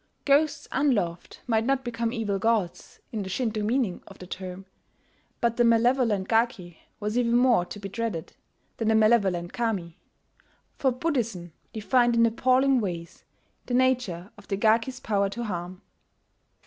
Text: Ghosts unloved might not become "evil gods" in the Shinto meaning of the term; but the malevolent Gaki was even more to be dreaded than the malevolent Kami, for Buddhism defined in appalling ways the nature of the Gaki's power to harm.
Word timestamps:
Ghosts 0.25 0.67
unloved 0.71 1.41
might 1.45 1.63
not 1.63 1.83
become 1.85 2.11
"evil 2.11 2.39
gods" 2.39 2.99
in 3.11 3.21
the 3.21 3.29
Shinto 3.29 3.61
meaning 3.61 4.01
of 4.07 4.17
the 4.17 4.25
term; 4.25 4.65
but 5.39 5.57
the 5.57 5.63
malevolent 5.63 6.27
Gaki 6.27 6.79
was 6.99 7.19
even 7.19 7.37
more 7.37 7.65
to 7.65 7.77
be 7.79 7.87
dreaded 7.87 8.33
than 8.77 8.87
the 8.87 8.95
malevolent 8.95 9.53
Kami, 9.53 9.99
for 10.75 10.91
Buddhism 10.91 11.53
defined 11.71 12.15
in 12.15 12.25
appalling 12.25 12.79
ways 12.81 13.25
the 13.67 13.75
nature 13.75 14.31
of 14.39 14.47
the 14.47 14.57
Gaki's 14.57 14.99
power 14.99 15.29
to 15.29 15.43
harm. 15.43 15.83